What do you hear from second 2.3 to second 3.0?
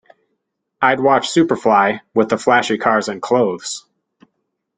the flashy